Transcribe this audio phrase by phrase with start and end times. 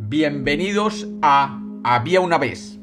[0.00, 2.78] Bienvenidos a Había una vez.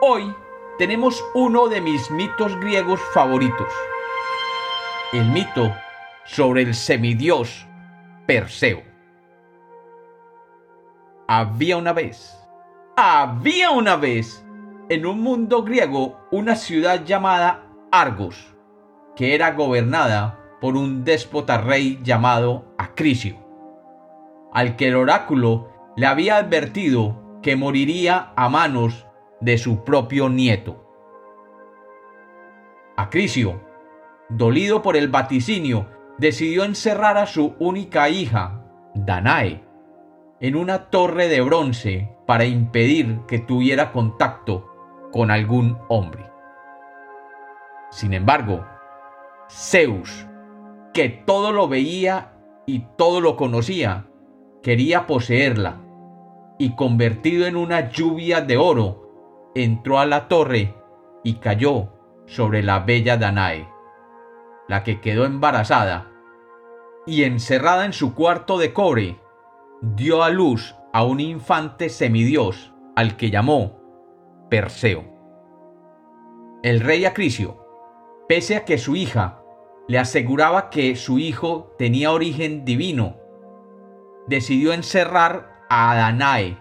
[0.00, 0.32] Hoy
[0.78, 3.66] tenemos uno de mis mitos griegos favoritos.
[5.12, 5.74] El mito
[6.24, 7.66] sobre el semidios
[8.28, 8.84] Perseo.
[11.26, 12.32] Había una vez.
[12.96, 14.46] Había una vez
[14.88, 18.54] en un mundo griego una ciudad llamada Argos,
[19.16, 23.36] que era gobernada por un déspota rey llamado Acrisio,
[24.52, 25.67] al que el oráculo
[25.98, 29.08] le había advertido que moriría a manos
[29.40, 30.84] de su propio nieto.
[32.96, 33.60] Acrisio,
[34.28, 38.62] dolido por el vaticinio, decidió encerrar a su única hija,
[38.94, 39.64] Danae,
[40.38, 44.68] en una torre de bronce para impedir que tuviera contacto
[45.10, 46.30] con algún hombre.
[47.90, 48.64] Sin embargo,
[49.50, 50.28] Zeus,
[50.94, 52.34] que todo lo veía
[52.66, 54.06] y todo lo conocía,
[54.62, 55.87] quería poseerla,
[56.58, 60.74] y convertido en una lluvia de oro, entró a la torre
[61.22, 61.92] y cayó
[62.26, 63.68] sobre la bella Danae,
[64.68, 66.10] la que quedó embarazada,
[67.06, 69.18] y encerrada en su cuarto de cobre,
[69.80, 73.78] dio a luz a un infante semidios al que llamó
[74.50, 75.04] Perseo.
[76.62, 77.64] El rey Acrisio,
[78.28, 79.42] pese a que su hija
[79.86, 83.16] le aseguraba que su hijo tenía origen divino,
[84.26, 86.58] decidió encerrar a Danae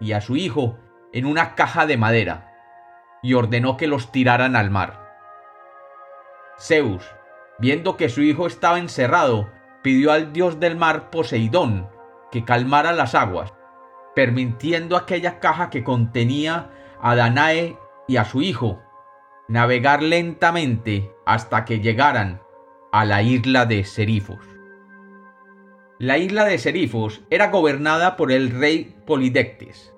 [0.00, 0.78] y a su hijo
[1.12, 2.52] en una caja de madera
[3.22, 5.04] y ordenó que los tiraran al mar.
[6.58, 7.04] Zeus,
[7.58, 9.50] viendo que su hijo estaba encerrado,
[9.82, 11.88] pidió al dios del mar Poseidón
[12.30, 13.52] que calmara las aguas,
[14.14, 18.82] permitiendo aquella caja que contenía a Danae y a su hijo
[19.48, 22.42] navegar lentamente hasta que llegaran
[22.92, 24.53] a la isla de Serifos.
[26.00, 29.94] La isla de Serifos era gobernada por el rey Polidectes.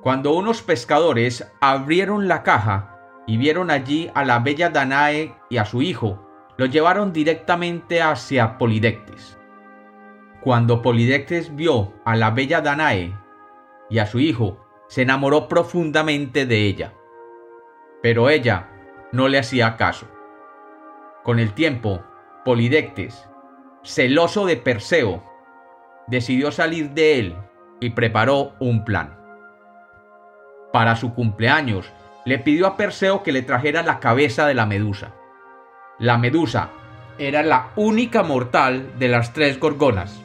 [0.00, 5.64] Cuando unos pescadores abrieron la caja y vieron allí a la bella Danae y a
[5.64, 9.36] su hijo, lo llevaron directamente hacia Polidectes.
[10.42, 13.12] Cuando Polidectes vio a la bella Danae
[13.90, 16.94] y a su hijo, se enamoró profundamente de ella.
[18.00, 18.70] Pero ella
[19.10, 20.06] no le hacía caso.
[21.24, 22.00] Con el tiempo,
[22.44, 23.28] Polidectes,
[23.82, 25.31] celoso de Perseo,
[26.06, 27.36] decidió salir de él
[27.80, 29.18] y preparó un plan.
[30.72, 31.90] Para su cumpleaños,
[32.24, 35.12] le pidió a Perseo que le trajera la cabeza de la medusa.
[35.98, 36.70] La medusa
[37.18, 40.22] era la única mortal de las tres gorgonas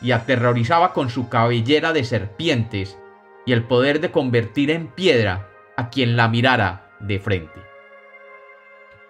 [0.00, 2.98] y aterrorizaba con su cabellera de serpientes
[3.46, 7.60] y el poder de convertir en piedra a quien la mirara de frente.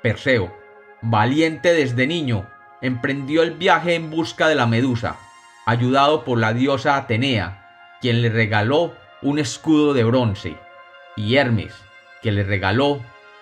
[0.02, 0.52] Perseo,
[1.02, 2.46] valiente desde niño,
[2.80, 5.16] emprendió el viaje en busca de la medusa,
[5.66, 10.56] ayudado por la diosa Atenea, quien le regaló un escudo de bronce,
[11.16, 11.74] y Hermes,
[12.22, 13.00] que le regaló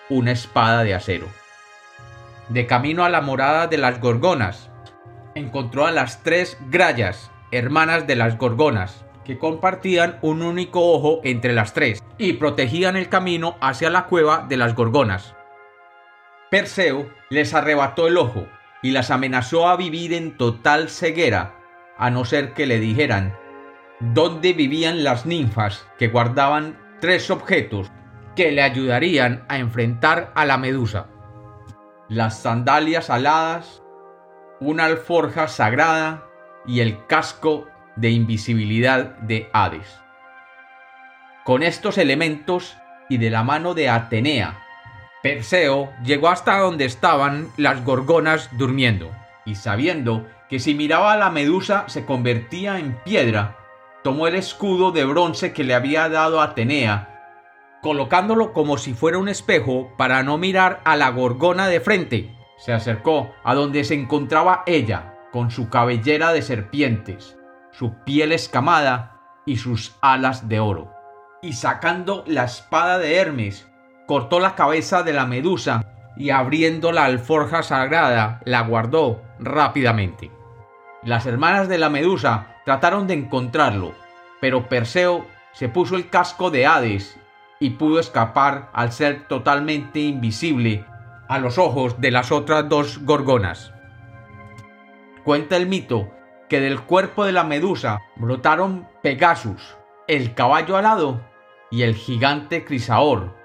[0.09, 1.27] una espada de acero.
[2.49, 4.69] De camino a la morada de las Gorgonas,
[5.35, 11.53] encontró a las tres Grayas, hermanas de las Gorgonas, que compartían un único ojo entre
[11.53, 15.35] las tres y protegían el camino hacia la cueva de las Gorgonas.
[16.49, 18.47] Perseo les arrebató el ojo
[18.81, 21.58] y las amenazó a vivir en total ceguera,
[21.99, 23.37] a no ser que le dijeran
[23.99, 27.91] dónde vivían las ninfas que guardaban tres objetos
[28.35, 31.07] que le ayudarían a enfrentar a la medusa.
[32.07, 33.83] Las sandalias aladas,
[34.61, 36.23] una alforja sagrada
[36.65, 37.67] y el casco
[37.97, 39.99] de invisibilidad de Hades.
[41.43, 42.77] Con estos elementos
[43.09, 44.63] y de la mano de Atenea,
[45.21, 49.11] Perseo llegó hasta donde estaban las gorgonas durmiendo,
[49.45, 53.57] y sabiendo que si miraba a la medusa se convertía en piedra,
[54.03, 59.29] tomó el escudo de bronce que le había dado Atenea, colocándolo como si fuera un
[59.29, 62.35] espejo para no mirar a la gorgona de frente.
[62.57, 67.37] Se acercó a donde se encontraba ella, con su cabellera de serpientes,
[67.71, 70.91] su piel escamada y sus alas de oro.
[71.41, 73.69] Y sacando la espada de Hermes,
[74.07, 75.85] cortó la cabeza de la medusa
[76.17, 80.38] y abriendo la alforja sagrada la guardó rápidamente.
[81.03, 83.93] Las hermanas de la medusa trataron de encontrarlo,
[84.41, 87.17] pero Perseo se puso el casco de Hades
[87.59, 90.85] y pudo escapar al ser totalmente invisible
[91.29, 93.73] a los ojos de las otras dos gorgonas.
[95.23, 96.09] Cuenta el mito
[96.49, 101.21] que del cuerpo de la medusa brotaron Pegasus, el caballo alado
[101.71, 103.35] y el gigante Crisaor,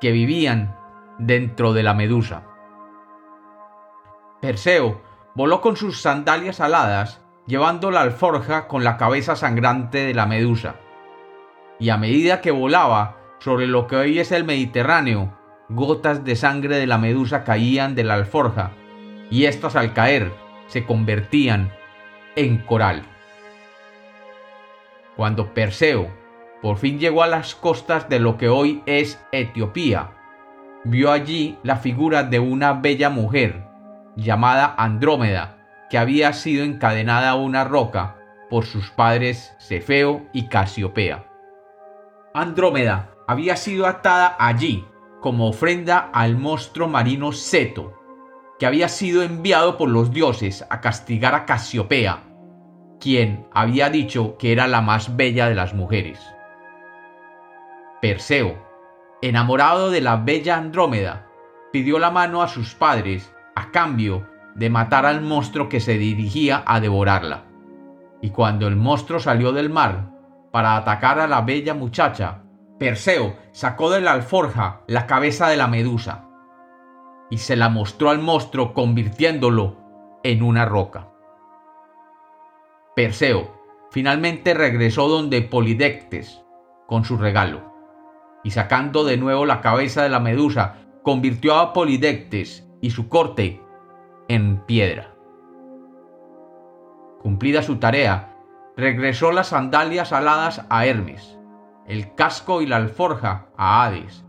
[0.00, 0.76] que vivían
[1.18, 2.42] dentro de la medusa.
[4.40, 5.02] Perseo
[5.40, 10.74] voló con sus sandalias aladas llevando la alforja con la cabeza sangrante de la medusa.
[11.78, 15.34] Y a medida que volaba sobre lo que hoy es el Mediterráneo,
[15.70, 18.72] gotas de sangre de la medusa caían de la alforja,
[19.30, 20.30] y éstas al caer
[20.66, 21.72] se convertían
[22.36, 23.02] en coral.
[25.16, 26.10] Cuando Perseo
[26.60, 30.10] por fin llegó a las costas de lo que hoy es Etiopía,
[30.84, 33.69] vio allí la figura de una bella mujer
[34.20, 35.56] llamada Andrómeda,
[35.88, 38.16] que había sido encadenada a una roca
[38.48, 41.26] por sus padres Cefeo y Casiopea.
[42.34, 44.86] Andrómeda había sido atada allí
[45.20, 47.94] como ofrenda al monstruo marino Seto,
[48.58, 52.24] que había sido enviado por los dioses a castigar a Casiopea,
[53.00, 56.20] quien había dicho que era la más bella de las mujeres.
[58.02, 58.58] Perseo,
[59.22, 61.26] enamorado de la bella Andrómeda,
[61.72, 66.62] pidió la mano a sus padres a cambio de matar al monstruo que se dirigía
[66.66, 67.44] a devorarla.
[68.22, 70.10] Y cuando el monstruo salió del mar
[70.50, 72.42] para atacar a la bella muchacha,
[72.78, 76.26] Perseo sacó de la alforja la cabeza de la medusa
[77.28, 79.76] y se la mostró al monstruo convirtiéndolo
[80.24, 81.08] en una roca.
[82.96, 83.60] Perseo
[83.90, 86.42] finalmente regresó donde Polidectes
[86.86, 87.74] con su regalo
[88.42, 93.60] y sacando de nuevo la cabeza de la medusa convirtió a Polidectes y su corte
[94.28, 95.14] en piedra.
[97.20, 98.36] Cumplida su tarea,
[98.76, 101.38] regresó las sandalias aladas a Hermes,
[101.86, 104.24] el casco y la alforja a Hades,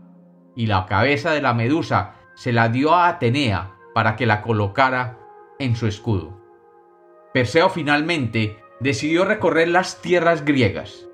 [0.54, 5.18] y la cabeza de la medusa se la dio a Atenea para que la colocara
[5.58, 6.38] en su escudo.
[7.32, 11.08] Perseo finalmente decidió recorrer las tierras griegas,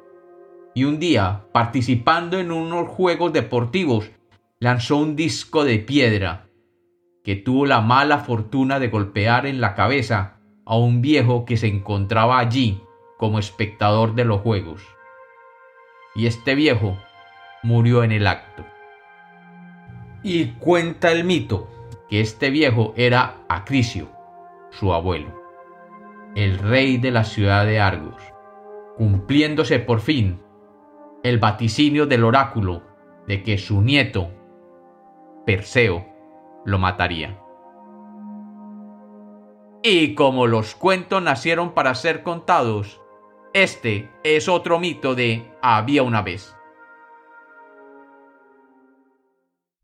[0.74, 4.10] y un día, participando en unos juegos deportivos,
[4.58, 6.47] lanzó un disco de piedra
[7.28, 11.66] que tuvo la mala fortuna de golpear en la cabeza a un viejo que se
[11.66, 12.80] encontraba allí
[13.18, 14.80] como espectador de los juegos.
[16.14, 16.96] Y este viejo
[17.62, 18.64] murió en el acto.
[20.22, 21.68] Y cuenta el mito
[22.08, 24.08] que este viejo era Acrisio,
[24.70, 25.38] su abuelo,
[26.34, 28.22] el rey de la ciudad de Argos,
[28.96, 30.40] cumpliéndose por fin
[31.22, 32.84] el vaticinio del oráculo
[33.26, 34.30] de que su nieto,
[35.44, 36.17] Perseo,
[36.64, 37.40] lo mataría.
[39.82, 43.00] Y como los cuentos nacieron para ser contados,
[43.54, 46.57] este es otro mito de había una vez.